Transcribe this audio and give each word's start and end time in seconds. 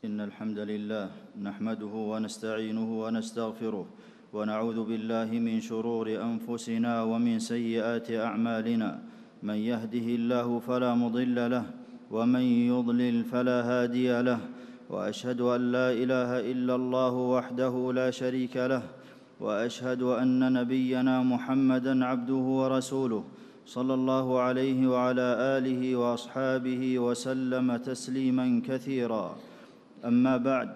إن 0.00 0.20
الحمد 0.20 0.58
لله 0.58 1.08
نحمده 1.44 1.94
ونستعينه 2.12 2.90
ونستغفره 3.02 3.86
ونعوذ 4.32 4.78
بالله 4.88 5.28
من 5.28 5.60
شرور 5.60 6.08
أنفسنا 6.08 7.02
ومن 7.04 7.36
سيئات 7.38 8.08
أعمالنا. 8.10 8.90
من 9.42 9.58
يهده 9.60 10.06
الله 10.18 10.48
فلا 10.58 10.94
مضل 10.96 11.36
له 11.50 11.64
ومن 12.10 12.44
يضلل 12.72 13.24
فلا 13.24 13.58
هادي 13.60 14.22
له 14.22 14.40
وأشهد 14.88 15.40
أن 15.40 15.72
لا 15.72 15.92
إله 15.92 16.30
إلا 16.52 16.74
الله 16.80 17.14
وحده 17.36 17.92
لا 17.92 18.08
شريك 18.10 18.56
له 18.56 18.82
وأشهد 19.40 20.02
أن 20.02 20.52
نبينا 20.52 21.22
محمدا 21.22 22.04
عبده 22.04 22.44
ورسوله 22.60 23.24
صلى 23.66 23.94
الله 23.94 24.26
عليه 24.40 24.80
وعلى 24.88 25.28
آله 25.60 25.82
وأصحابه 25.96 26.98
وسلم 26.98 27.76
تسليما 27.76 28.62
كثيرا. 28.68 29.49
أما 30.04 30.36
بعد 30.36 30.68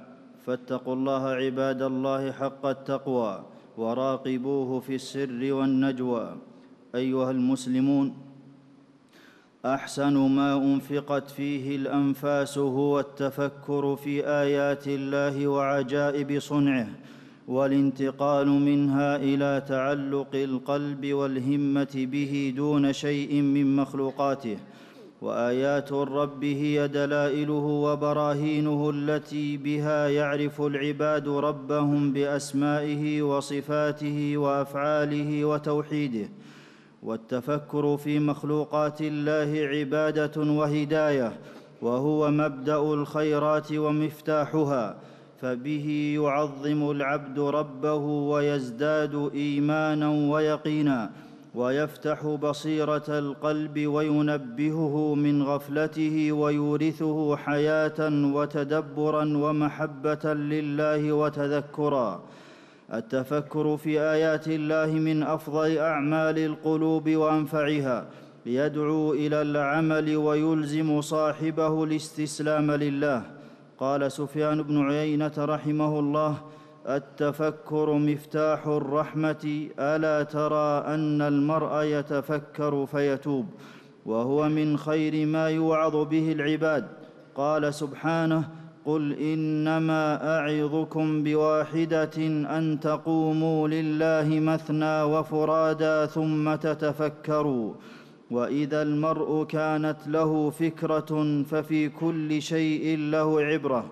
فاتقوا 0.47 0.95
الله 0.95 1.29
عباد 1.29 1.83
الله 1.83 2.33
حق 2.33 2.67
التقوى 2.67 3.45
وراقبوه 3.77 4.81
في 4.81 4.95
السر 4.95 5.53
والنجوى. 5.53 6.37
أيها 6.95 7.31
المسلمون 7.31 8.17
أحسن 9.65 10.15
ما 10.15 10.57
أنفقت 10.57 11.31
فيه 11.31 11.77
الأنفاس 11.77 12.59
هو 12.59 13.01
التفكر 13.01 13.97
في 13.97 14.27
آيات 14.27 14.89
الله 14.89 15.49
وعجائب 15.49 16.39
صنعه 16.39 16.89
والانتقال 17.49 18.49
منها 18.49 19.17
إلى 19.17 19.63
تعلق 19.69 20.35
القلب 20.35 21.13
والهمة 21.13 21.95
به 21.95 22.53
دون 22.57 22.93
شيء 22.93 23.43
من 23.43 23.77
مخلوقاته. 23.77 24.59
وآيات 25.25 25.93
الرب 25.93 26.45
هي 26.45 26.89
دلائله 26.89 27.67
وبراهينه 27.87 28.91
التي 28.95 29.57
بها 29.57 30.09
يعرف 30.09 30.63
العباد 30.63 31.29
ربهم 31.29 32.13
بأسمائه 32.13 33.23
وصفاته 33.23 34.37
وأفعاله 34.37 35.45
وتوحيده. 35.45 36.29
والتفكر 37.03 37.97
في 37.97 38.19
مخلوقات 38.19 39.01
الله 39.01 39.51
عبادة 39.67 40.37
وهداية 40.37 41.33
وهو 41.83 42.31
مبدأ 42.31 42.79
الخيرات 42.79 43.73
ومفتاحها 43.73 44.97
فبه 45.41 46.15
يعظم 46.21 46.91
العبد 46.91 47.39
ربه 47.39 48.05
ويزداد 48.33 49.31
إيمانا 49.35 50.11
ويقينا. 50.33 51.11
ويفتح 51.55 52.27
بصيرة 52.27 53.09
القلب 53.09 53.87
وينبهه 53.87 55.15
من 55.15 55.43
غفلته 55.43 56.33
ويورثه 56.33 57.37
حياة 57.37 58.01
وتدبرا 58.35 59.25
ومحبة 59.37 60.35
لله 60.35 61.13
وتذكرا. 61.13 62.23
التفكر 62.95 63.77
في 63.77 64.01
آيات 64.01 64.49
الله 64.49 64.87
من 64.87 65.23
أفضل 65.23 65.79
أعمال 65.79 66.39
القلوب 66.39 67.11
وأنفعها. 67.11 68.07
يدعو 68.47 69.13
إلى 69.13 69.43
العمل 69.43 70.17
ويلزم 70.17 71.01
صاحبه 71.01 71.85
الاستسلام 71.85 72.71
لله. 72.71 73.23
قال 73.79 74.13
سفيان 74.13 74.63
بن 74.63 74.91
عيينة 74.91 75.33
رحمه 75.39 75.99
الله 75.99 76.35
التفكر 76.89 77.93
مفتاح 77.93 78.67
الرحمة 78.67 79.69
ألا 79.79 80.23
ترى 80.23 80.95
أن 80.95 81.23
المرء 81.23 81.83
يتفكر 81.83 82.87
فيتوب 82.87 83.47
وهو 84.07 84.49
من 84.49 84.77
خير 84.77 85.27
ما 85.27 85.49
يوعظ 85.49 85.97
به 85.97 86.33
العباد. 86.33 86.87
قال 87.35 87.75
سبحانه 87.75 88.49
قل 88.85 89.13
إنما 89.13 90.29
أعظكم 90.39 91.23
بواحدة 91.23 92.17
أن 92.59 92.79
تقوموا 92.81 93.69
لله 93.69 94.41
مثنى 94.41 95.03
وفرادى 95.03 96.07
ثم 96.07 96.55
تتفكروا. 96.55 97.75
وإذا 98.31 98.83
المرء 98.83 99.45
كانت 99.45 99.97
له 100.07 100.51
فكرة 100.51 101.43
ففي 101.43 101.89
كل 101.89 102.43
شيء 102.43 102.99
له 102.99 103.41
عبرة. 103.41 103.85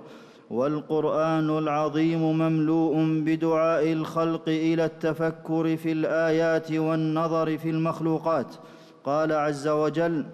والقرآن 0.52 1.58
العظيم 1.58 2.22
مملوء 2.38 2.94
بدعاء 3.26 3.92
الخلق 3.92 4.48
إلى 4.48 4.84
التفكر 4.84 5.76
في 5.76 5.92
الآيات 5.92 6.72
والنظر 6.72 7.58
في 7.58 7.70
المخلوقات. 7.70 8.46
قال 9.04 9.32
عز 9.32 9.68
وجل 9.68 10.26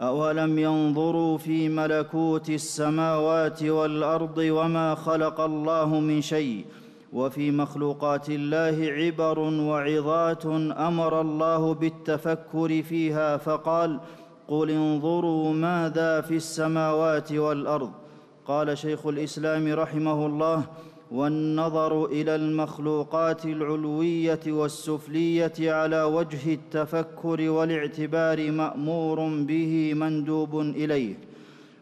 اولم 0.00 0.58
ينظروا 0.58 1.38
في 1.38 1.68
ملكوت 1.68 2.50
السماوات 2.50 3.62
والارض 3.62 4.38
وما 4.38 4.94
خلق 4.94 5.40
الله 5.40 6.00
من 6.00 6.20
شيء 6.20 6.64
وفي 7.12 7.50
مخلوقات 7.50 8.30
الله 8.30 8.92
عبر 8.92 9.38
وعظات 9.38 10.46
أمر 10.88 11.20
الله 11.20 11.74
بالتفكر 11.74 12.82
فيها 12.82 13.36
فقال 13.36 14.00
قل 14.48 14.70
انظروا 14.70 15.52
ماذا 15.52 16.20
في 16.20 16.36
السماوات 16.36 17.32
والارض. 17.32 18.05
قال 18.48 18.78
شيخ 18.78 19.06
الإسلام 19.06 19.72
رحمه 19.72 20.26
الله 20.26 20.64
والنظر 21.10 22.04
إلى 22.04 22.34
المخلوقات 22.34 23.44
العلوية 23.44 24.40
والسفلية 24.46 25.52
على 25.58 26.02
وجه 26.02 26.54
التفكر 26.54 27.50
والاعتبار 27.50 28.50
مأمور 28.50 29.42
به 29.42 29.94
مندوب 29.94 30.60
إليه. 30.60 31.14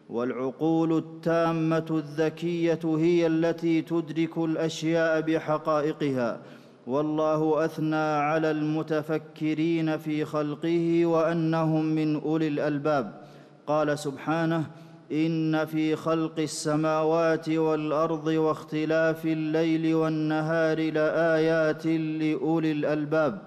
والعقول 0.09 0.97
التامة 0.97 1.85
الذكية 1.91 2.79
هي 2.83 3.27
التي 3.27 3.81
تدرك 3.81 4.37
الأشياء 4.37 5.21
بحقائقها. 5.21 6.41
والله 6.87 7.65
أثنى 7.65 8.05
على 8.29 8.51
المتفكرين 8.51 9.97
في 9.97 10.25
خلقه 10.25 11.05
وأنهم 11.05 11.85
من 11.85 12.21
أولي 12.21 12.47
الألباب. 12.47 13.21
قال 13.67 13.99
سبحانه 13.99 14.63
إن 15.11 15.65
في 15.65 15.95
خلق 15.95 16.39
السماوات 16.39 17.49
والأرض 17.49 18.27
واختلاف 18.27 19.25
الليل 19.25 19.95
والنهار 19.95 20.91
لآيات 20.91 21.85
لأولي 21.85 22.71
الألباب 22.71 23.41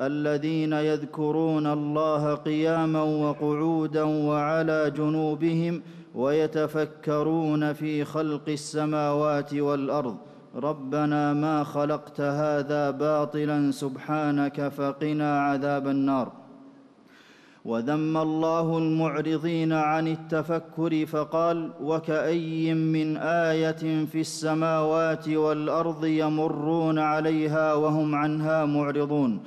الذين 0.00 0.72
يذكرون 0.72 1.66
الله 1.66 2.34
قياما 2.34 3.02
وقعودا 3.02 4.02
وعلى 4.02 4.90
جنوبهم 4.90 5.82
ويتفكرون 6.14 7.72
في 7.72 8.04
خلق 8.04 8.48
السماوات 8.48 9.54
والأرض. 9.54 10.16
ربنا 10.54 11.32
ما 11.34 11.64
خلقت 11.64 12.20
هذا 12.20 12.90
باطلا 12.90 13.70
سبحانك 13.70 14.68
فقنا 14.68 15.40
عذاب 15.40 15.88
النار. 15.88 16.39
وذم 17.64 18.16
الله 18.16 18.78
المعرضين 18.78 19.72
عن 19.72 20.08
التفكر 20.08 21.06
فقال 21.06 21.70
وكاين 21.82 22.92
من 22.92 23.16
آية 23.16 24.04
في 24.06 24.20
السماوات 24.20 25.28
والأرض 25.28 26.04
يمرون 26.04 26.98
عليها 26.98 27.74
وهم 27.74 28.14
عنها 28.14 28.64
معرضون. 28.64 29.40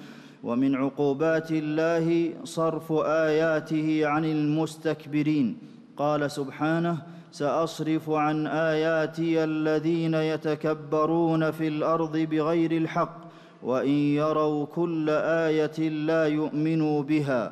ومن 0.43 0.75
عقوبات 0.75 1.51
الله 1.51 2.33
صرف 2.43 2.91
آياته 3.01 4.07
عن 4.07 4.25
المستكبرين. 4.25 5.57
قال 5.97 6.31
سبحانه 6.31 6.97
سأصرف 7.31 8.09
عن 8.09 8.47
آياتي 8.47 9.43
الذين 9.43 10.13
يتكبرون 10.13 11.51
في 11.51 11.67
الأرض 11.67 12.17
بغير 12.17 12.71
الحق 12.71 13.17
وإن 13.63 13.89
يروا 13.89 14.65
كل 14.65 15.09
آية 15.09 15.89
لا 15.89 16.27
يؤمنوا 16.27 17.03
بها. 17.03 17.51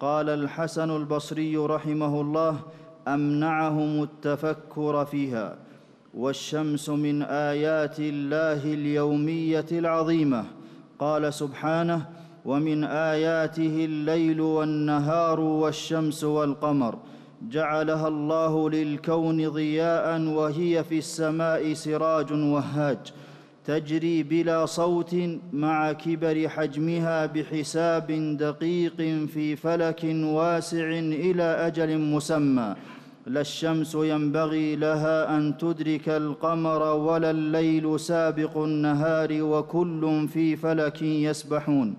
قال 0.00 0.28
الحسن 0.28 0.90
البصري 0.90 1.56
رحمه 1.56 2.20
الله 2.20 2.56
أمنعهم 3.08 4.02
التفكر 4.02 5.04
فيها 5.04 5.56
والشمس 6.14 6.88
من 6.88 7.22
آيات 7.22 8.00
الله 8.00 8.64
اليومية 8.64 9.66
العظيمة. 9.72 10.44
قال 10.98 11.34
سبحانه 11.34 12.06
ومن 12.44 12.84
آياته 12.84 13.84
الليل 13.84 14.40
والنهار 14.40 15.40
والشمس 15.40 16.24
والقمر. 16.24 16.98
جعلها 17.48 18.08
الله 18.08 18.70
للكون 18.70 19.48
ضياء 19.48 20.20
وهي 20.20 20.84
في 20.84 20.98
السماء 20.98 21.74
سراج 21.74 22.32
وهاج. 22.32 23.12
تجري 23.70 24.22
بلا 24.22 24.66
صوت 24.66 25.16
مع 25.52 25.92
كبر 25.92 26.48
حجمها 26.48 27.26
بحساب 27.26 28.06
دقيق 28.38 28.96
في 29.32 29.56
فلك 29.56 30.00
واسع 30.04 30.88
إلى 30.98 31.42
أجل 31.42 31.98
مسمى. 31.98 32.74
لا 33.26 33.40
الشمس 33.40 33.94
ينبغي 33.94 34.76
لها 34.76 35.36
أن 35.36 35.58
تدرك 35.58 36.08
القمر 36.08 36.82
ولا 36.82 37.30
الليل 37.30 38.00
سابق 38.00 38.58
النهار 38.58 39.42
وكل 39.42 40.28
في 40.28 40.56
فلك 40.56 41.02
يسبحون. 41.02 41.94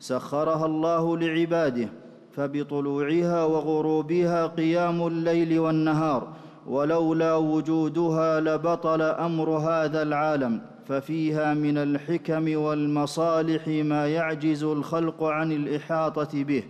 سخرها 0.00 0.66
الله 0.66 1.18
لعباده 1.18 1.88
فبطلوعها 2.32 3.44
وغروبها 3.44 4.46
قيام 4.46 5.06
الليل 5.06 5.58
والنهار. 5.58 6.28
ولولا 6.66 7.34
وجودها 7.34 8.40
لبطل 8.40 9.02
أمر 9.02 9.50
هذا 9.50 10.02
العالم. 10.02 10.60
ففيها 10.88 11.54
من 11.54 11.78
الحكم 11.78 12.56
والمصالح 12.56 13.68
ما 13.68 14.08
يعجز 14.08 14.64
الخلق 14.64 15.22
عن 15.22 15.52
الإحاطة 15.52 16.44
به. 16.44 16.62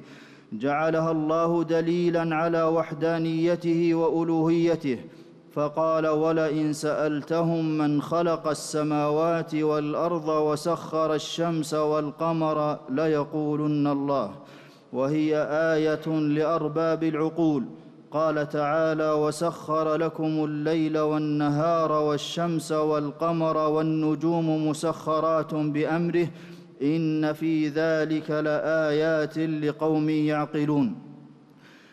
جعلها 0.53 1.11
الله 1.11 1.65
دليلا 1.65 2.37
على 2.37 2.63
وحدانيته 2.63 3.95
وألوهيته. 3.95 4.99
فقال 5.53 6.07
ولئن 6.07 6.73
سألتهم 6.73 7.79
من 7.79 8.03
خلق 8.03 8.49
السماوات 8.49 9.55
والأرض 9.55 10.29
وسخر 10.29 11.15
الشمس 11.15 11.75
والقمر 11.75 12.79
ليقولن 12.91 13.87
الله 13.87 14.31
وهي 14.93 15.47
آية 15.51 16.09
لأرباب 16.09 17.05
العقول. 17.05 17.65
قال 18.11 18.49
تعالى 18.49 19.13
وسخر 19.13 19.95
لكم 19.95 20.45
الليل 20.45 20.99
والنهار 20.99 21.93
والشمس 21.93 22.73
والقمر 22.73 23.57
والنجوم 23.57 24.69
مسخرات 24.69 25.55
بأمره 25.55 26.29
إن 26.83 27.33
في 27.33 27.69
ذلك 27.69 28.31
لآيات 28.31 29.39
لقوم 29.39 30.09
يعقلون. 30.09 30.97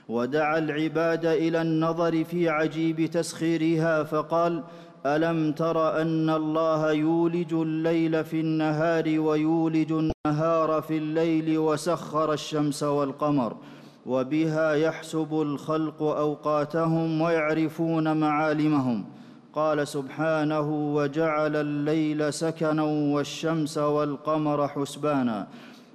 ودعا 0.09 0.57
العباد 0.57 1.25
إلى 1.25 1.61
النظر 1.61 2.23
في 2.23 2.49
عجيب 2.49 3.05
تسخيرها 3.05 4.03
فقال 4.03 4.63
ألم 5.05 5.51
تر 5.51 6.01
أن 6.01 6.29
الله 6.29 6.91
يولج 6.91 7.53
الليل 7.53 8.23
في 8.23 8.39
النهار 8.39 9.19
ويولج 9.19 9.91
النهار 9.91 10.81
في 10.81 10.97
الليل 10.97 11.57
وسخر 11.57 12.33
الشمس 12.33 12.83
والقمر؟ 12.83 13.57
وبها 14.05 14.73
يحسب 14.73 15.41
الخلق 15.41 16.03
أوقاتهم 16.03 17.21
ويعرفون 17.21 18.17
معالمهم. 18.17 19.05
قال 19.53 19.87
سبحانه 19.87 20.93
وجعل 20.95 21.55
الليل 21.55 22.33
سكنا 22.33 22.83
والشمس 22.83 23.77
والقمر 23.77 24.67
حسبانا. 24.67 25.47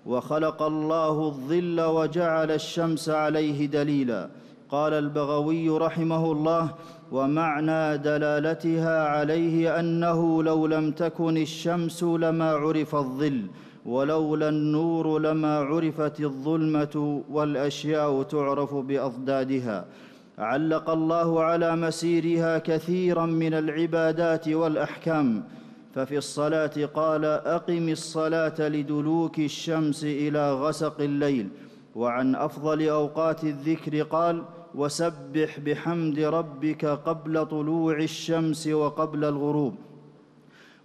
وخلق 0.06 0.62
الله 0.62 1.26
الظل 1.26 1.80
وجعل 1.80 2.50
الشمس 2.50 3.08
عليه 3.08 3.66
دليلا. 3.66 4.28
قال 4.70 4.92
البغوي 4.92 5.68
رحمه 5.68 6.32
الله 6.32 6.70
ومعنى 7.12 7.98
دلالتها 7.98 9.08
عليه 9.08 9.80
أنه 9.80 10.42
لو 10.42 10.66
لم 10.66 10.90
تكن 10.90 11.36
الشمس 11.36 12.02
لما 12.02 12.50
عرف 12.50 12.94
الظل. 12.94 13.42
ولولا 13.86 14.48
النور 14.48 15.18
لما 15.18 15.58
عرفت 15.58 16.20
الظلمة 16.20 17.22
والأشياء 17.30 18.22
تعرف 18.22 18.74
بأضدادها. 18.74 19.84
علق 20.38 20.90
الله 20.90 21.42
على 21.42 21.76
مسيرها 21.76 22.58
كثيرا 22.58 23.26
من 23.26 23.54
العبادات 23.54 24.48
والأحكام. 24.48 25.44
ففي 25.94 26.18
الصلاة 26.18 26.86
قال 26.94 27.24
أقم 27.24 27.88
الصلاة 27.88 28.68
لدلوك 28.68 29.38
الشمس 29.38 30.04
إلى 30.04 30.52
غسق 30.52 31.00
الليل. 31.00 31.48
وعن 31.96 32.34
أفضل 32.34 32.88
أوقات 32.88 33.44
الذكر 33.44 34.02
قال 34.02 34.42
وسبح 34.74 35.60
بحمد 35.60 36.18
ربك 36.18 36.84
قبل 36.84 37.46
طلوع 37.46 37.96
الشمس 37.98 38.66
وقبل 38.66 39.24
الغروب. 39.24 39.74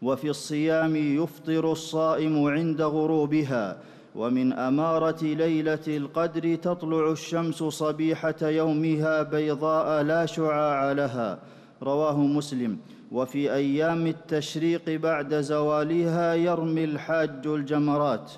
وفي 0.05 0.29
الصيام 0.29 0.95
يفطر 0.95 1.71
الصائم 1.71 2.45
عند 2.45 2.81
غروبها 2.81 3.77
ومن 4.15 4.53
أمارة 4.53 5.23
ليلة 5.23 5.85
القدر 5.87 6.55
تطلع 6.55 7.11
الشمس 7.11 7.63
صبيحة 7.63 8.41
يومها 8.41 9.23
بيضاء 9.23 10.03
لا 10.03 10.25
شعاع 10.25 10.91
لها 10.91 11.39
رواه 11.83 12.17
مسلم. 12.37 12.77
وفي 13.11 13.53
أيام 13.53 14.07
التشريق 14.07 14.89
بعد 14.89 15.41
زوالها 15.41 16.33
يرمي 16.33 16.83
الحاج 16.83 17.47
الجمرات. 17.47 18.31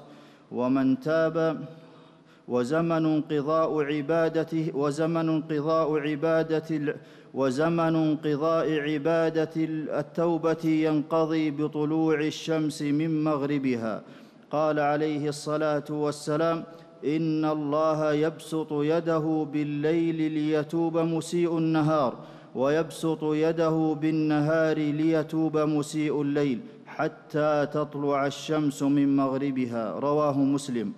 ومن 0.51 0.99
تاب 0.99 1.35
وزمن 2.47 3.05
انقضاء 3.05 3.81
عبادته 3.83 4.71
وزمن 4.75 5.29
انقضاء 5.29 5.99
عبادة 5.99 6.95
وزمن 7.37 7.95
انقضاء 8.05 8.67
عبادة 8.87 9.55
التوبة 9.99 10.63
ينقضي 10.65 11.51
بطلوع 11.51 12.19
الشمس 12.19 12.81
من 12.81 13.23
مغربها. 13.23 13.95
قال 14.51 14.79
عليه 14.79 15.29
الصلاة 15.29 15.89
والسلام 15.89 16.63
إن 17.05 17.45
الله 17.45 18.13
يبسط 18.13 18.71
يده 18.71 19.25
بالليل 19.53 20.19
ليتوب 20.31 20.97
مسيء 20.97 21.57
النهار 21.57 22.13
ويبسط 22.55 23.23
يده 23.23 23.75
بالنهار 24.01 24.77
ليتوب 24.77 25.57
مسيء 25.57 26.21
الليل 26.21 26.59
حتى 26.85 27.67
تطلع 27.73 28.25
الشمس 28.25 28.83
من 28.83 29.15
مغربها. 29.15 29.99
رواه 29.99 30.37
مسلم. 30.39 30.93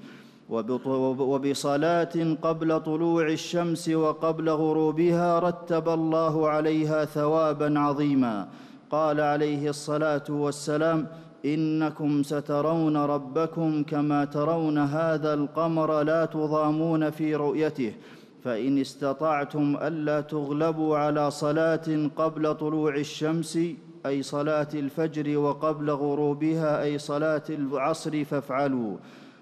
وبصلاة 0.50 2.16
قبل 2.42 2.80
طلوع 2.80 3.28
الشمس 3.28 3.90
وقبل 3.90 4.50
غروبها 4.50 5.40
رتب 5.40 5.90
الله 5.90 6.50
عليها 6.50 7.06
ثوابا 7.06 7.80
عظيما. 7.80 8.48
قال 8.92 9.22
عليه 9.22 9.69
الصلاة 9.69 10.24
والسلام 10.30 11.07
إنكم 11.46 12.24
سترون 12.24 12.98
ربكم 12.98 13.84
كما 13.84 14.25
ترون 14.25 14.78
هذا 14.78 15.34
القمر 15.34 16.01
لا 16.01 16.25
تضامون 16.25 17.10
في 17.10 17.36
رؤيته. 17.36 17.94
فإن 18.44 18.78
استطعتم 18.78 19.78
ألا 19.81 20.22
تغلبوا 20.22 20.98
على 20.98 21.31
صلاة 21.31 22.10
قبل 22.16 22.56
طلوع 22.56 22.95
الشمس 22.95 23.60
أي 24.06 24.24
صلاة 24.24 24.68
الفجر 24.74 25.38
وقبل 25.38 25.90
غروبها 25.90 26.84
أي 26.84 26.98
صلاة 26.98 27.44
العصر 27.50 28.24
فافعلوا. 28.24 28.98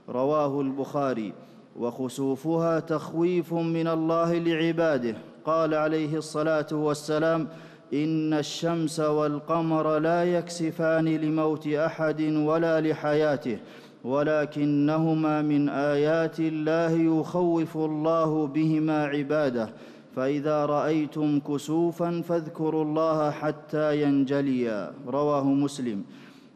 رواه 0.09 0.61
البخاري. 0.61 1.33
وخسوفها 1.79 2.79
تخويف 2.79 3.53
من 3.53 3.87
الله 3.87 4.37
لعباده. 4.37 5.15
قال 5.45 5.73
عليه 5.73 6.17
الصلاة 6.17 6.67
والسلام 6.71 7.47
إن 7.93 8.33
الشمس 8.33 8.99
والقمر 8.99 9.99
لا 9.99 10.23
يكسفان 10.23 11.05
لموت 11.05 11.67
أحد 11.67 12.21
ولا 12.21 12.81
لحياته 12.81 13.57
ولكنهما 14.03 15.41
من 15.41 15.69
آيات 15.69 16.39
الله 16.39 17.19
يخوف 17.19 17.77
الله 17.77 18.47
بهما 18.47 19.05
عباده. 19.05 19.69
فإذا 20.15 20.65
رأيتم 20.65 21.39
كسوفا 21.39 22.21
فاذكروا 22.21 22.83
الله 22.83 23.31
حتى 23.31 24.01
ينجليا. 24.01 24.91
رواه 25.07 25.43
مسلم. 25.43 26.03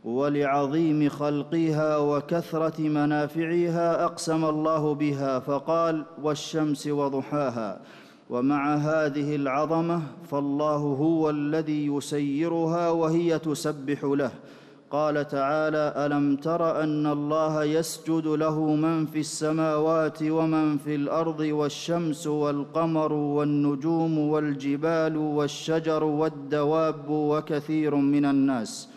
ولعظيم 0.05 1.10
خلقها 1.10 1.98
وكثرة 1.98 2.81
منافعها 2.81 4.05
أقسم 4.05 4.46
الله 4.46 4.93
بها 4.93 5.39
فقال 5.39 6.05
والشمس 6.22 6.88
وضحاها 6.88 7.81
ومع 8.29 8.75
هذه 8.75 9.36
العظمة 9.36 10.01
فالله 10.31 10.75
هو 10.75 11.29
الذي 11.29 11.88
يسيرها 11.88 12.89
وهي 12.89 13.39
تسبح 13.39 14.03
له. 14.03 14.31
قال 14.91 15.27
تعالى 15.27 15.93
ألم 15.98 16.36
تر 16.36 16.84
أن 16.84 17.08
الله 17.08 17.63
يسجد 17.63 18.27
له 18.27 18.75
من 18.75 19.05
في 19.05 19.20
السماوات 19.20 20.24
ومن 20.24 20.77
في 20.77 20.96
الأرض 20.96 21.39
والشمس 21.39 22.27
والقمر 22.27 23.13
والنجوم 23.13 24.17
والجبال 24.17 25.17
والشجر 25.17 26.03
والدواب 26.03 27.10
وكثير 27.10 27.96
من 27.96 28.25
الناس؟ 28.25 28.89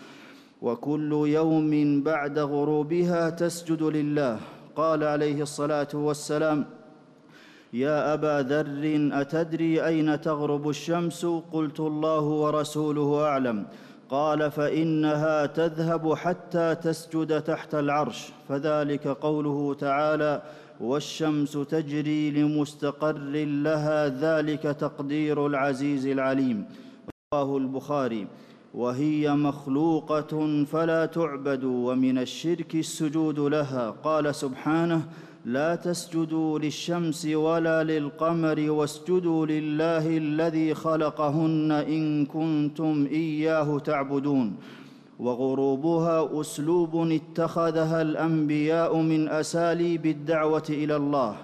وكل 0.65 1.13
يوم 1.13 2.03
بعد 2.03 2.39
غروبها 2.39 3.31
تسجد 3.31 3.83
لله. 3.83 4.41
قال 4.77 5.05
عليه 5.05 5.43
الصلاة 5.43 5.93
والسلام 5.95 6.65
يا 7.73 8.15
أبا 8.15 8.43
ذر 8.43 9.11
أتدري 9.21 9.87
أين 9.87 10.21
تغرب 10.21 10.69
الشمس؟ 10.69 11.27
قلت 11.53 11.81
الله 11.81 12.21
ورسوله 12.21 13.25
أعلم. 13.25 13.67
قال 14.09 14.51
فإنها 14.51 15.47
تذهب 15.47 16.15
حتى 16.15 16.75
تسجد 16.75 17.41
تحت 17.41 17.75
العرش. 17.75 18.29
فذلك 18.49 19.09
قوله 19.09 19.75
تعالى 19.75 20.43
والشمس 20.81 21.53
تجري 21.53 22.31
لمستقر 22.31 23.19
لها 23.67 24.09
ذلك 24.09 24.63
تقدير 24.63 25.47
العزيز 25.47 26.07
العليم. 26.07 26.65
رواه 27.35 27.57
البخاري. 27.57 28.27
وهي 28.75 29.35
مخلوقة 29.35 30.65
فلا 30.65 31.07
تعبد 31.07 31.65
ومن 31.65 32.19
الشرك 32.19 32.75
السجود 32.75 33.39
لها. 33.39 33.91
قال 33.91 34.35
سبحانه 34.35 35.03
لا 35.45 35.75
تسجدوا 35.75 36.59
للشمس 36.59 37.27
ولا 37.27 37.85
للقمر 37.85 38.71
واسجدوا 38.71 39.47
لله 39.47 40.17
الذي 40.17 40.75
خلقهن 40.75 41.73
إن 41.73 42.27
كنتم 42.27 43.07
إياه 43.11 43.79
تعبدون. 43.79 44.57
وغروبها 45.19 46.41
أسلوب 46.41 47.11
اتخذها 47.11 48.03
الأنبياء 48.03 48.97
من 48.97 49.29
أساليب 49.29 50.07
الدعوة 50.07 50.65
إلى 50.69 50.97
الله. 50.97 51.37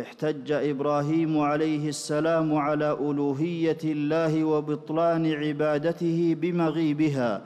احتج 0.00 0.52
إبراهيم 0.52 1.38
عليه 1.38 1.88
السلام 1.88 2.54
على 2.54 2.92
ألوهية 2.92 3.78
الله 3.84 4.44
وبطلان 4.44 5.32
عبادته 5.32 6.36
بمغيبها. 6.40 7.42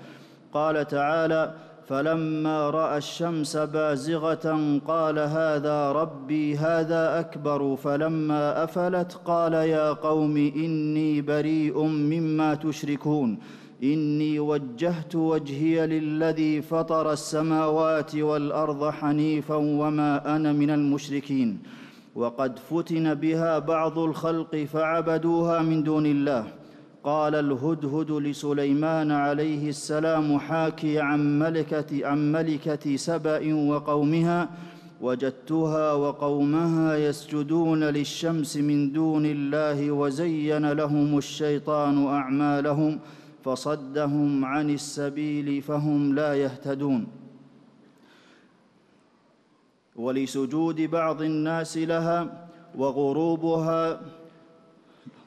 قال 0.52 0.87
تعالى 0.87 1.54
فلما 1.88 2.71
رأى 2.71 2.99
الشمس 2.99 3.57
بازغة 3.57 4.78
قال 4.87 5.19
هذا 5.19 5.92
ربي 5.92 6.57
هذا 6.57 7.21
أكبر 7.21 7.76
فلما 7.76 8.64
أفلت 8.64 9.21
قال 9.25 9.52
يا 9.52 9.92
قوم 9.92 10.37
إني 10.37 11.23
بريء 11.23 11.83
مما 11.83 12.54
تشركون. 12.54 13.38
إني 13.83 14.40
وجهت 14.40 15.14
وجهي 15.14 15.87
للذي 15.87 16.62
فطر 16.62 17.12
السماوات 17.12 18.14
والأرض 18.14 18.90
حنيفا 18.90 19.54
وما 19.54 20.37
أنا 20.37 20.52
من 20.52 20.71
المشركين 20.71 21.59
وقد 22.14 22.58
فتن 22.58 23.14
بها 23.14 23.58
بعض 23.58 23.98
الخلق 23.98 24.56
فعبدوها 24.56 25.62
من 25.62 25.82
دون 25.82 26.06
الله. 26.06 26.44
قال 27.04 27.34
الهدهد 27.34 28.10
لسليمان 28.10 29.10
عليه 29.10 29.68
السلام 29.68 30.38
حاكي 30.38 31.00
عن 31.00 31.38
ملكة, 31.38 32.06
عن 32.06 32.32
ملكة 32.32 32.96
سبأ 32.96 33.54
وقومها 33.54 34.48
وجدتها 35.00 35.92
وقومها 35.92 36.96
يسجدون 36.96 37.84
للشمس 37.84 38.56
من 38.56 38.92
دون 38.92 39.26
الله 39.26 39.90
وزين 39.90 40.72
لهم 40.72 41.18
الشيطان 41.18 42.06
أعمالهم 42.06 42.98
فصدهم 43.44 44.44
عن 44.44 44.70
السبيل 44.70 45.62
فهم 45.62 46.14
لا 46.14 46.34
يهتدون. 46.34 47.19
ولسجود 50.00 50.80
بعض 50.80 51.23
الناس 51.23 51.78
لها 51.78 52.19
وغروبها 52.78 54.00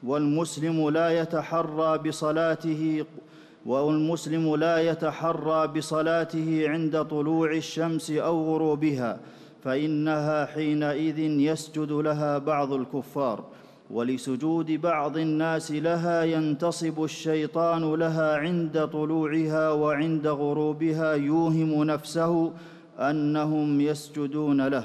والمسلم 0.02 0.88
لا 0.88 1.08
يتحرى 1.20 1.98
بصلاته 1.98 3.04
والمسلم 3.66 4.56
لا 4.56 4.76
يتحرى 4.78 5.66
بصلاته 5.66 6.64
عند 6.68 7.02
طلوع 7.04 7.52
الشمس 7.52 8.10
أو 8.10 8.36
غروبها 8.44 9.20
فإنها 9.64 10.46
حينئذ 10.46 11.18
يسجد 11.18 11.92
لها 11.92 12.38
بعض 12.38 12.72
الكفار. 12.72 13.44
ولسجود 13.90 14.70
بعض 14.72 15.16
الناس 15.16 15.72
لها 15.72 16.24
ينتصب 16.24 17.04
الشيطان 17.04 17.94
لها 17.94 18.36
عند 18.36 18.88
طلوعها 18.92 19.70
وعند 19.70 20.26
غروبها 20.26 21.14
يوهم 21.14 21.84
نفسه 21.84 22.52
أنهم 22.98 23.80
يسجدون 23.80 24.68
له 24.68 24.84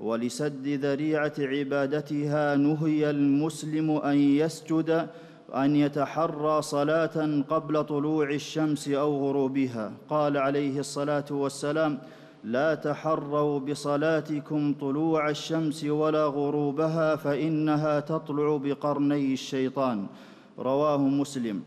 ولسد 0.00 0.68
ذريعة 0.68 1.32
عبادتها 1.38 2.56
نهي 2.56 3.10
المسلم 3.10 3.90
أن 3.90 4.16
يسجد 4.16 5.08
أن 5.54 5.76
يتحرى 5.76 6.62
صلاة 6.62 7.42
قبل 7.48 7.84
طلوع 7.84 8.30
الشمس 8.30 8.88
أو 8.88 9.26
غروبها. 9.26 9.92
قال 10.08 10.36
عليه 10.36 10.78
الصلاة 10.78 11.24
والسلام 11.30 11.98
لا 12.44 12.74
تحروا 12.74 13.58
بصلاتكم 13.58 14.74
طلوع 14.80 15.30
الشمس 15.30 15.84
ولا 15.84 16.26
غروبها 16.26 17.16
فإنها 17.16 18.00
تطلع 18.00 18.56
بقرني 18.56 19.32
الشيطان. 19.32 20.06
رواه 20.58 20.98
مسلم. 20.98 21.62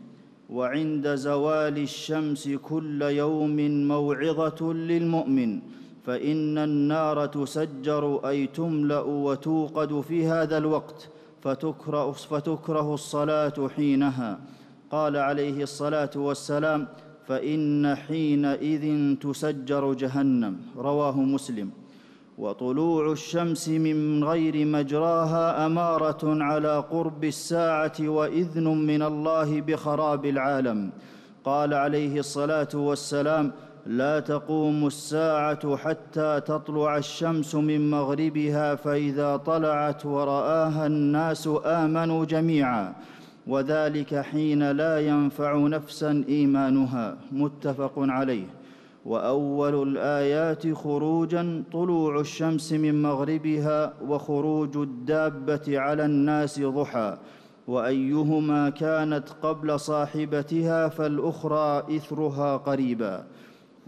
وعند 0.52 1.14
زوال 1.14 1.78
الشمس 1.78 2.48
كل 2.48 3.02
يوم 3.02 3.56
موعظة 3.88 4.72
للمؤمن 4.72 5.60
فإن 6.06 6.58
النار 6.58 7.26
تسجر 7.26 8.28
أي 8.28 8.46
تملأ 8.46 9.00
وتوقد 9.00 10.00
في 10.00 10.26
هذا 10.26 10.58
الوقت 10.58 11.08
فتكره, 11.42 12.12
فتكره 12.12 12.94
الصلاة 12.94 13.68
حينها. 13.76 14.40
قال 14.90 15.16
عليه 15.16 15.62
الصلاة 15.62 16.10
والسلام 16.16 16.88
فإن 17.28 17.94
حينئذ 17.94 19.14
تسجر 19.16 19.94
جهنم. 19.94 20.56
رواه 20.76 21.20
مسلم. 21.20 21.70
وطلوع 22.42 23.12
الشمس 23.12 23.68
من 23.68 24.24
غير 24.24 24.66
مجراها 24.66 25.66
أمارة 25.66 26.22
على 26.24 26.84
قرب 26.90 27.24
الساعة 27.24 27.98
وإذن 28.00 28.64
من 28.64 29.02
الله 29.02 29.60
بخراب 29.60 30.26
العالم. 30.26 30.90
قال 31.44 31.74
عليه 31.74 32.18
الصلاة 32.18 32.68
والسلام 32.74 33.52
لا 33.86 34.20
تقوم 34.20 34.86
الساعة 34.86 35.76
حتى 35.76 36.40
تطلع 36.40 36.96
الشمس 36.96 37.54
من 37.54 37.90
مغربها 37.90 38.74
فإذا 38.74 39.36
طلعت 39.36 40.06
ورآها 40.06 40.86
الناس 40.86 41.48
آمنوا 41.64 42.24
جميعا. 42.24 42.92
وذلك 43.46 44.14
حين 44.14 44.70
لا 44.70 45.00
ينفع 45.00 45.56
نفسا 45.56 46.24
إيمانها. 46.28 47.16
متفق 47.32 47.92
عليه. 47.96 48.46
وأول 49.04 49.88
الآيات 49.88 50.72
خروجا 50.72 51.64
طلوع 51.72 52.20
الشمس 52.20 52.72
من 52.72 53.02
مغربها 53.02 53.94
وخروج 54.08 54.76
الدابة 54.76 55.78
على 55.78 56.04
الناس 56.04 56.60
ضحى. 56.60 57.18
وأيهما 57.68 58.70
كانت 58.70 59.28
قبل 59.42 59.80
صاحبتها 59.80 60.88
فالأخرى 60.88 61.96
إثرها 61.96 62.56
قريبا. 62.56 63.24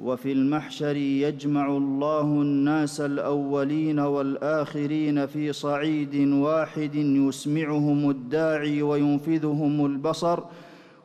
وفي 0.03 0.33
المحشر 0.33 0.97
يجمع 0.97 1.77
الله 1.77 2.21
الناس 2.21 3.01
الأولين 3.01 3.99
والآخرين 3.99 5.27
في 5.27 5.53
صعيد 5.53 6.33
واحد 6.33 6.95
يسمعهم 6.95 8.11
الداعي 8.11 8.83
وينفذهم 8.83 9.87
البصر. 9.87 10.41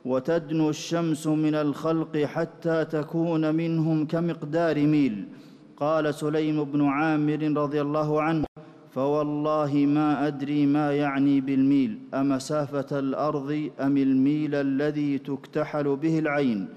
وتدنو 0.06 0.70
الشمس 0.70 1.28
من 1.28 1.56
الخلق 1.56 2.18
حتى 2.18 2.86
تكون 2.86 3.56
منهم 3.56 4.06
كمقدار 4.06 4.76
ميل. 4.88 5.26
قال 5.78 6.14
سليم 6.14 6.64
بن 6.64 6.86
عامر 6.86 7.62
رضي 7.62 7.82
الله 7.82 8.22
عنه 8.22 8.46
فوالله 8.92 9.76
ما 9.76 10.28
أدري 10.28 10.66
ما 10.66 10.92
يعني 10.92 11.42
بالميل. 11.42 12.00
امسافه 12.14 13.00
الأرض 13.00 13.70
أم 13.80 13.98
الميل 13.98 14.56
الذي 14.56 15.18
تكتحل 15.18 15.96
به 15.96 16.20
العين؟ 16.20 16.68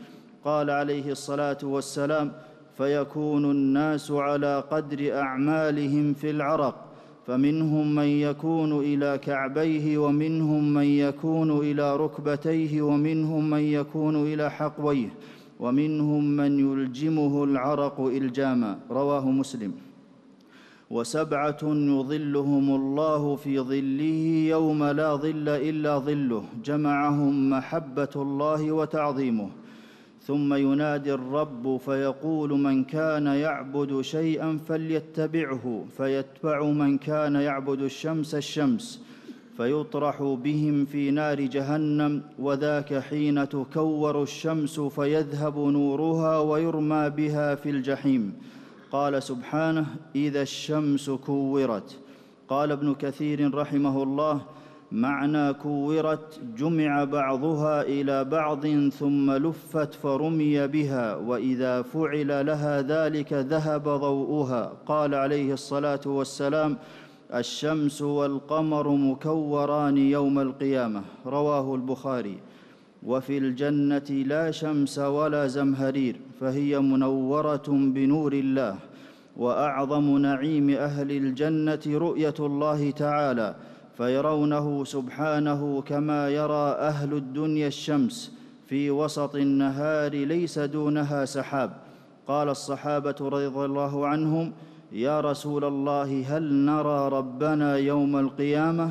قال 0.45 0.71
عليه 0.71 1.12
الصلاة 1.12 1.59
والسلام 1.62 2.33
فيكون 2.76 3.50
الناس 3.50 4.11
على 4.11 4.64
قدر 4.71 5.19
أعمالهم 5.19 6.14
في 6.14 6.31
العرق. 6.31 6.92
فمنهم 7.26 7.95
من 7.95 8.05
يكون 8.05 8.81
إلى 8.81 9.19
كعبيه 9.19 9.99
ومنهم 9.99 10.75
من 10.75 10.85
يكون 10.85 11.59
إلى 11.59 11.97
ركبتيه 11.97 12.83
ومنهم 12.83 13.50
من 13.50 13.61
يكون 13.61 14.17
إلى 14.17 14.50
حقويه 14.50 15.09
ومنهم 15.61 16.25
من 16.25 16.59
يلجمه 16.59 17.45
العرق 17.45 18.00
إلجاما. 18.00 18.79
رواه 18.91 19.31
مسلم. 19.31 19.73
وسبعة 20.91 21.62
يظلهم 21.62 22.75
الله 22.75 23.37
في 23.37 23.61
ظله 23.61 24.49
يوم 24.49 24.85
لا 24.85 25.17
ظل 25.17 25.49
إلا 25.49 25.99
ظله. 25.99 26.45
جمعهم 26.64 27.50
محبة 27.50 28.09
الله 28.17 28.73
وتعظيمه. 28.73 29.49
ثم 30.26 30.55
ينادي 30.55 31.14
الرب 31.14 31.76
فيقول 31.76 32.50
من 32.50 32.85
كان 32.85 33.26
يعبد 33.26 34.00
شيئا 34.00 34.59
فليتبعه 34.69 35.85
فيتبع 35.97 36.64
من 36.64 36.99
كان 36.99 37.35
يعبد 37.35 37.81
الشمس 37.81 38.35
الشمس 38.35 39.02
فيطرح 39.57 40.23
بهم 40.23 40.85
في 40.85 41.11
نار 41.11 41.41
جهنم 41.41 42.23
وذاك 42.38 42.99
حين 42.99 43.49
تكور 43.49 44.23
الشمس 44.23 44.81
فيذهب 44.81 45.59
نورها 45.59 46.38
ويرمى 46.38 47.11
بها 47.11 47.55
في 47.55 47.71
الجحيم. 47.71 48.35
قال 48.93 49.23
سبحانه 49.23 49.87
إذا 50.17 50.43
الشمس 50.43 51.11
كورت. 51.11 51.99
قال 52.49 52.73
ابن 52.73 52.95
كثير 52.95 53.55
رحمه 53.55 54.02
الله 54.02 54.41
معنى 54.93 55.53
كورت 55.53 56.41
جمع 56.57 57.05
بعضها 57.05 57.83
إلى 57.83 58.25
بعض 58.25 58.67
ثم 58.89 59.31
لفت 59.31 59.95
فرمي 59.95 60.67
بها 60.67 61.17
وإذا 61.17 61.83
فعل 61.83 62.47
لها 62.47 62.83
ذلك 62.83 63.33
ذهب 63.33 63.83
ضوءها. 63.83 64.73
قال 64.87 65.15
عليه 65.15 65.53
الصلاة 65.53 66.01
والسلام 66.07 66.77
الشمس 67.35 68.03
والقمر 68.03 68.89
مكوران 68.89 69.99
يوم 69.99 70.39
القيامة. 70.39 71.03
رواه 71.27 71.75
البخاري. 71.75 72.39
وفي 73.03 73.39
الجنة 73.39 74.11
لا 74.11 74.51
شمس 74.51 74.99
ولا 74.99 75.47
زمهرير 75.47 76.17
فهي 76.41 76.81
منورة 76.81 77.69
بنور 77.69 78.33
الله 78.33 78.77
وأعظم 79.37 80.19
نعيم 80.19 80.71
أهل 80.71 81.11
الجنة 81.11 81.81
رؤية 81.87 82.39
الله 82.41 82.91
تعالى. 82.91 83.55
فيرونه 83.97 84.85
سبحانه 84.85 85.83
كما 85.83 86.29
يرى 86.29 86.67
أهل 86.79 87.13
الدنيا 87.13 87.67
الشمس 87.67 88.33
في 88.67 88.91
وسط 88.91 89.37
النهار 89.37 90.13
ليس 90.15 90.59
دونها 90.59 91.25
سحاب. 91.25 91.71
قال 92.27 92.49
الصحابة 92.49 93.15
رضي 93.21 93.47
الله 93.47 94.07
عنهم 94.07 94.53
يا 94.93 95.21
رسول 95.21 95.65
الله 95.65 96.37
هل 96.37 96.53
نرى 96.53 97.09
ربنا 97.09 97.77
يوم 97.77 98.17
القيامة؟ 98.17 98.91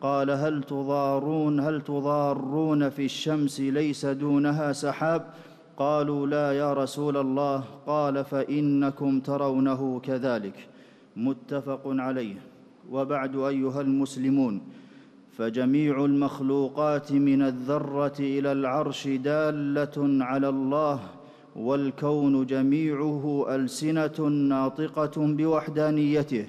قال 0.00 0.30
هل 0.30 0.62
تضارون 0.62 1.60
هل 1.60 1.80
تضارون 1.80 2.88
في 2.88 3.04
الشمس 3.04 3.60
ليس 3.60 4.06
دونها 4.06 4.72
سحاب؟ 4.72 5.22
قالوا 5.76 6.26
لا 6.26 6.52
يا 6.52 6.72
رسول 6.72 7.16
الله. 7.16 7.64
قال 7.86 8.24
فإنكم 8.24 9.20
ترونه 9.20 10.00
كذلك. 10.00 10.68
متفق 11.16 11.82
عليه. 11.84 12.49
وبعد 12.90 13.36
أيها 13.36 13.80
المسلمون 13.80 14.60
فجميع 15.38 16.04
المخلوقات 16.04 17.12
من 17.12 17.42
الذرة 17.42 18.16
إلى 18.20 18.52
العرش 18.52 19.08
دالة 19.08 20.24
على 20.24 20.48
الله 20.48 21.00
والكون 21.56 22.46
جميعه 22.46 23.46
ألسنة 23.48 24.28
ناطقة 24.28 25.12
بوحدانيته 25.16 26.46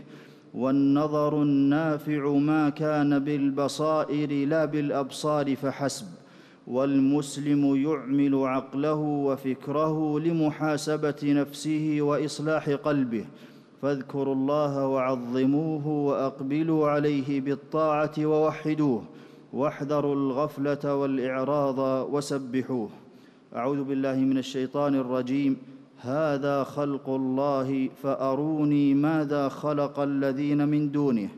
والنظر 0.53 1.41
النافع 1.41 2.29
ما 2.29 2.69
كان 2.69 3.19
بالبصائر 3.19 4.47
لا 4.47 4.65
بالأبصار 4.65 5.55
فحسب 5.55 6.05
والمسلم 6.67 7.75
يعمل 7.75 8.35
عقله 8.35 8.95
وفكره 8.95 10.19
لمحاسبة 10.19 11.15
نفسه 11.23 11.97
وإصلاح 12.01 12.69
قلبه. 12.69 13.25
فاذكروا 13.81 14.35
الله 14.35 14.87
وعظموه 14.87 15.87
وأقبلوا 15.87 16.89
عليه 16.89 17.41
بالطاعة 17.41 18.11
ووحدوه 18.19 19.03
واحذروا 19.53 20.15
الغفلة 20.15 20.95
والإعراض 20.95 21.79
وسبحوه. 22.13 22.89
أعوذ 23.55 23.83
بالله 23.83 24.15
من 24.15 24.37
الشيطان 24.37 24.95
الرجيم. 24.95 25.57
هذا 26.01 26.63
خلق 26.63 27.09
الله 27.09 27.89
فأروني 28.03 28.93
ماذا 28.93 29.49
خلق 29.49 29.99
الذين 29.99 30.67
من 30.67 30.91
دونه؟ 30.91 31.29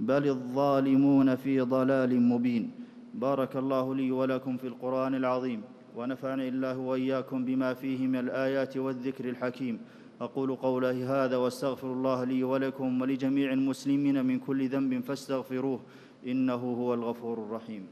بل 0.00 0.28
الظالمون 0.28 1.36
في 1.36 1.60
ضلال 1.60 2.20
مبين. 2.20 2.70
بارك 3.14 3.56
الله 3.56 3.94
لي 3.94 4.10
ولكم 4.12 4.56
في 4.56 4.66
القرآن 4.66 5.14
العظيم 5.14 5.62
ونفعني 5.96 6.48
الله 6.48 6.78
وإياكم 6.78 7.44
بما 7.44 7.74
فيه 7.74 8.06
من 8.06 8.16
الآيات 8.16 8.76
والذكر 8.76 9.28
الحكيم. 9.28 9.78
أقول 10.20 10.56
قولي 10.56 11.04
هذا 11.04 11.36
واستغفر 11.36 11.92
الله 11.92 12.24
لي 12.24 12.44
ولكم 12.44 13.00
ولجميع 13.00 13.52
المسلمين 13.52 14.24
من 14.24 14.38
كل 14.38 14.68
ذنب 14.68 15.04
فاستغفروه 15.04 15.80
إنه 16.26 16.54
هو 16.54 16.94
الغفور 16.94 17.38
الرحيم. 17.38 17.86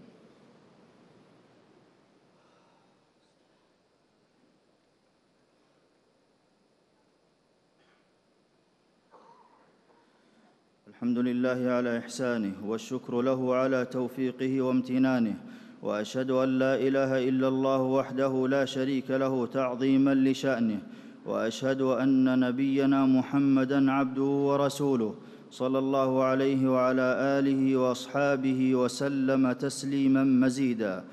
الحمد 10.89 11.19
لله 11.19 11.71
على 11.71 11.99
إحسانه 11.99 12.55
والشكر 12.65 13.21
له 13.21 13.55
على 13.55 13.85
توفيقه 13.85 14.63
وامتنانه 14.63 15.37
وأشهد 15.83 16.31
أن 16.31 16.59
لا 16.59 16.75
إله 16.75 17.29
إلا 17.29 17.49
الله 17.49 17.83
وحده 17.83 18.49
لا 18.49 18.65
شريك 18.65 19.11
له 19.11 19.47
تعظيما 19.47 20.15
لشأنه 20.15 20.81
وأشهد 21.27 21.81
أن 21.83 22.41
نبينا 22.41 23.07
محمدا 23.07 23.93
عبده 23.93 24.23
ورسوله 24.49 25.15
صلى 25.51 25.79
الله 25.79 26.23
عليه 26.23 26.63
وعلى 26.75 27.09
آله 27.39 27.77
وأصحابه 27.77 28.75
وسلم 28.75 29.53
تسليما 29.53 30.25
مزيدا. 30.25 31.05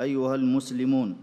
أيها 0.00 0.34
المسلمون 0.34 1.16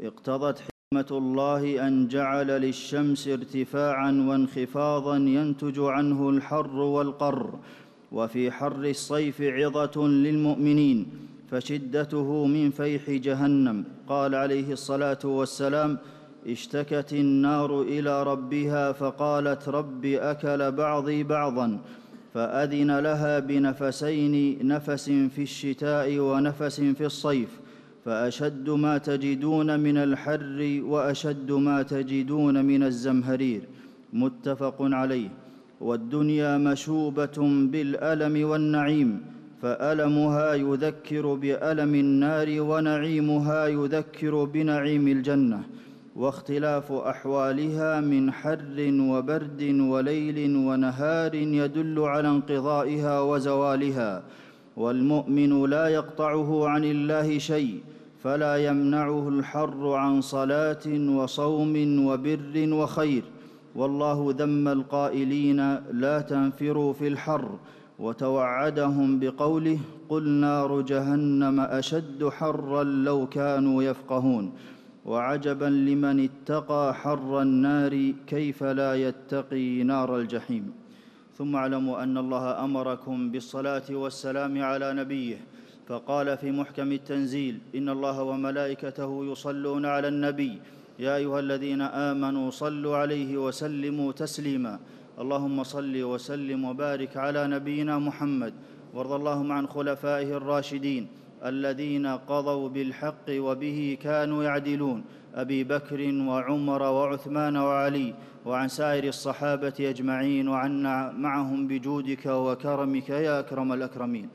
اقتضت 0.00 0.58
حكمة 0.66 1.18
الله 1.18 1.86
أن 1.86 2.08
جعل 2.08 2.46
للشمس 2.46 3.28
ارتفاعا 3.28 4.12
وانخفاضا 4.28 5.16
ينتج 5.16 5.78
عنه 5.80 6.30
الحر 6.30 6.76
والقر 6.76 7.58
وفي 8.12 8.50
حر 8.50 8.84
الصيف 8.84 9.42
عظة 9.42 9.96
للمؤمنين 10.08 11.06
فشدته 11.50 12.46
من 12.46 12.70
فيح 12.70 13.10
جهنم. 13.10 13.84
قال 14.08 14.34
عليه 14.34 14.72
الصلاة 14.72 15.22
والسلام 15.24 15.98
اشتكت 16.46 17.12
النار 17.12 17.82
إلى 17.82 18.22
ربها 18.22 18.92
فقالت 18.92 19.68
رب 19.68 20.04
أكل 20.04 20.72
بعضي 20.72 21.22
بعضا 21.22 21.78
فأذن 22.34 22.98
لها 22.98 23.38
بنفسين 23.38 24.66
نفس 24.68 25.10
في 25.10 25.42
الشتاء 25.42 26.18
ونفس 26.18 26.80
في 26.80 27.06
الصيف 27.06 27.48
فأشد 28.04 28.70
ما 28.70 28.98
تجدون 28.98 29.80
من 29.80 29.96
الحر 29.96 30.80
وأشد 30.84 31.52
ما 31.52 31.82
تجدون 31.82 32.64
من 32.64 32.82
الزمهرير. 32.82 33.62
متفق 34.12 34.76
عليه. 34.80 35.28
والدنيا 35.80 36.58
مشوبة 36.58 37.38
بالألم 37.72 38.48
والنعيم 38.48 39.20
فألمها 39.62 40.54
يذكر 40.54 41.34
بألم 41.34 41.94
النار 41.94 42.48
ونعيمها 42.60 43.66
يذكر 43.66 44.44
بنعيم 44.44 45.08
الجنة. 45.08 45.60
واختلاف 46.16 46.92
أحوالها 46.92 48.00
من 48.00 48.32
حر 48.32 48.76
وبرد 49.00 49.62
وليل 49.80 50.56
ونهار 50.56 51.34
يدل 51.34 52.00
على 52.00 52.28
انقضائها 52.28 53.20
وزوالها 53.20 54.22
والمؤمن 54.76 55.70
لا 55.70 55.88
يقطعه 55.88 56.68
عن 56.68 56.84
الله 56.84 57.38
شيء 57.38 57.80
فلا 58.22 58.56
يمنعه 58.56 59.28
الحر 59.28 59.92
عن 59.92 60.20
صلاة 60.20 60.86
وصوم 60.86 62.06
وبر 62.06 62.72
وخير 62.72 63.22
والله 63.74 64.34
ذم 64.38 64.68
القائلين 64.68 65.74
لا 65.92 66.20
تنفروا 66.20 66.92
في 66.92 67.08
الحر 67.08 67.48
وتوعدهم 67.98 69.18
بقوله 69.18 69.78
قل 70.08 70.28
نار 70.28 70.80
جهنم 70.80 71.60
أشد 71.60 72.28
حرا 72.28 72.84
لو 72.84 73.26
كانوا 73.26 73.82
يفقهون. 73.82 74.52
وعجبا 75.06 75.70
لمن 75.88 76.28
اتقى 76.28 76.94
حر 76.94 77.42
النار 77.42 77.94
كيف 78.26 78.58
لا 78.62 78.94
يتقي 78.94 79.82
نار 79.82 80.10
الجحيم. 80.18 80.72
ثم 81.38 81.56
اعلموا 81.56 82.02
أن 82.02 82.18
الله 82.18 82.64
أمركم 82.64 83.30
بالصلاة 83.30 83.88
والسلام 83.90 84.62
على 84.62 84.92
نبيه. 84.92 85.38
فقال 85.86 86.38
في 86.38 86.50
محكم 86.50 86.92
التنزيل 86.92 87.58
إن 87.74 87.88
الله 87.88 88.22
وملائكته 88.22 89.10
يصلون 89.32 89.86
على 89.86 90.08
النبي. 90.08 90.58
يا 90.98 91.16
أيها 91.16 91.40
الذين 91.40 91.82
آمنوا 91.82 92.50
صلوا 92.50 92.96
عليه 92.96 93.38
وسلموا 93.38 94.12
تسليما. 94.12 94.74
اللهم 95.22 95.62
صل 95.62 95.94
وسلم 96.02 96.64
وبارك 96.64 97.16
على 97.16 97.46
نبينا 97.46 97.98
محمد. 97.98 98.54
وارض 98.94 99.12
اللهم 99.12 99.52
عن 99.52 99.66
خلفائه 99.66 100.36
الراشدين. 100.36 101.06
الذين 101.44 102.06
قضوا 102.06 102.68
بالحق 102.68 103.28
وبه 103.30 103.98
كانوا 104.02 104.44
يعدلون. 104.44 105.04
أبي 105.34 105.64
بكر 105.64 106.00
وعمر 106.00 106.82
وعثمان 106.82 107.56
وعلي 107.56 108.14
وعن 108.46 108.68
سائر 108.68 109.04
الصحابة 109.04 109.74
أجمعين 109.80 110.48
وعنا 110.48 111.12
معهم 111.12 111.66
بجودك 111.68 112.26
وكرمك 112.26 113.08
يا 113.08 113.40
أكرم 113.40 113.72
الأكرمين. 113.72 114.28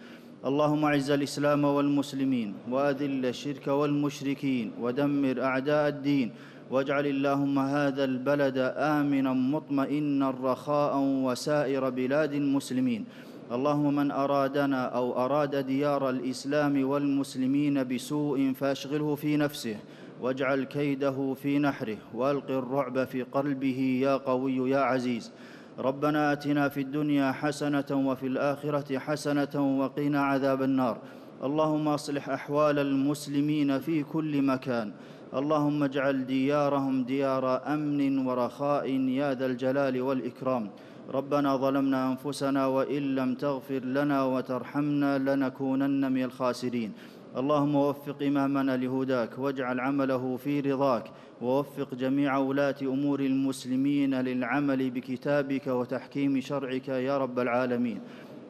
اللهم 0.46 0.86
أعز 0.86 1.12
الإسلام 1.12 1.64
والمسلمين 1.64 2.54
وأذل 2.70 3.26
الشرك 3.26 3.68
والمشركين 3.68 4.72
ودمر 4.82 5.42
أعداء 5.42 5.88
الدين 5.88 6.32
واجعل 6.72 7.06
اللهم 7.06 7.60
هذا 7.60 8.04
البلد 8.04 8.58
آمنا 8.78 9.34
مطمئنا 9.34 10.30
رخاء 10.30 10.94
وسائر 10.98 11.90
بلاد 11.90 12.34
المسلمين. 12.34 13.06
اللهم 13.52 13.96
من 13.96 14.12
أرادنا 14.12 14.86
أو 14.86 15.26
أراد 15.26 15.56
ديار 15.56 16.10
الإسلام 16.10 16.90
والمسلمين 16.90 17.84
بسوء 17.84 18.54
فأشغله 18.54 19.16
في 19.16 19.38
نفسه 19.38 19.76
واجعل 20.22 20.64
كيده 20.64 21.34
في 21.34 21.60
نحره 21.60 21.98
وألق 22.14 22.52
الرعب 22.52 23.04
في 23.04 23.24
قلبه 23.24 24.00
يا 24.04 24.18
قوي 24.18 24.70
يا 24.70 24.80
عزيز. 24.80 25.32
ربنا 25.80 26.32
آتنا 26.32 26.70
في 26.70 26.82
الدنيا 26.82 27.32
حسنة 27.32 27.92
وفي 27.92 28.28
الآخرة 28.28 29.00
حسنة 29.00 29.80
وقنا 29.80 30.22
عذاب 30.22 30.62
النار. 30.62 30.98
اللهم 31.44 31.88
أصلح 31.88 32.30
أحوال 32.30 32.80
المسلمين 32.80 33.80
في 33.80 34.04
كل 34.04 34.42
مكان. 34.42 34.92
اللهم 35.34 35.84
اجعل 35.84 36.26
ديارهم 36.26 37.04
ديار 37.04 37.74
أمن 37.74 38.28
ورخاء 38.28 38.90
يا 38.90 39.34
ذا 39.34 39.46
الجلال 39.46 40.02
والإكرام. 40.02 40.70
ربنا 41.10 41.56
ظلمنا 41.56 42.12
أنفسنا 42.12 42.66
وإن 42.66 43.16
لم 43.16 43.36
تغفر 43.36 43.80
لنا 43.80 44.24
وترحمنا 44.24 45.18
لنكونن 45.18 46.12
من 46.12 46.24
الخاسرين. 46.24 46.92
اللهم 47.38 47.76
وفق 47.76 48.24
إمامنا 48.24 48.78
لهداك 48.78 49.40
واجعل 49.40 49.80
عمله 49.80 50.38
في 50.38 50.60
رضاك 50.60 51.12
ووفق 51.42 51.96
جميع 51.96 52.38
ولاة 52.38 52.76
أمور 52.82 53.20
المسلمين 53.20 54.16
للعمل 54.16 54.90
بكتابك 54.90 55.68
وتحكيم 55.68 56.40
شرعك 56.40 56.88
يا 56.88 57.18
رب 57.18 57.40
العالمين. 57.40 58.00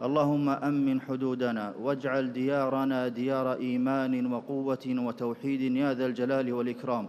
اللهم 0.01 0.49
أمن 0.49 1.01
حدودنا 1.01 1.73
واجعل 1.81 2.33
ديارنا 2.33 3.07
ديار 3.07 3.53
إيمان 3.53 4.33
وقوة 4.33 4.85
وتوحيد 4.87 5.61
يا 5.61 5.93
ذا 5.93 6.05
الجلال 6.05 6.53
والإكرام. 6.53 7.07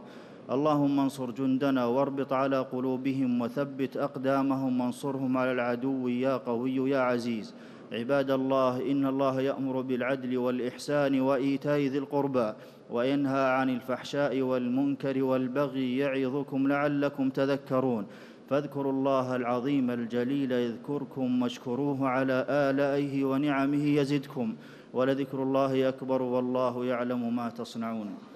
اللهم 0.50 1.00
انصر 1.00 1.31
جندنا 1.31 1.87
واربط 1.87 2.33
على 2.33 2.61
قلوبهم 2.61 3.40
وثبت 3.40 3.96
أقدامهم 3.96 4.81
وانصرهم 4.81 5.37
على 5.37 5.52
العدو 5.52 6.09
يا 6.09 6.37
قوي 6.37 6.90
يا 6.90 6.98
عزيز. 6.98 7.55
عباد 7.92 8.31
الله 8.31 8.90
إن 8.90 9.07
الله 9.07 9.40
يأمر 9.40 9.81
بالعدل 9.81 10.38
والإحسان 10.38 11.20
وإيتاء 11.20 11.78
ذي 11.78 11.98
القربى 11.98 12.52
وينهى 12.90 13.44
عن 13.50 13.70
الفحشاء 13.70 14.40
والمنكر 14.40 15.22
والبغي 15.22 15.98
يعظكم 15.98 16.68
لعلكم 16.68 17.31
تذكرون. 17.31 18.07
فاذكروا 18.50 18.92
الله 18.92 19.37
العظيم 19.37 19.90
الجليل 19.90 20.52
يذكركم 20.52 21.42
واشكروه 21.42 22.09
على 22.09 22.46
آلائه 22.48 23.24
ونعمه 23.24 23.85
يزدكم. 23.87 24.55
ولذكر 24.92 25.42
الله 25.42 25.88
أكبر 25.88 26.22
والله 26.22 26.85
يعلم 26.85 27.37
ما 27.37 27.48
تصنعون. 27.48 28.31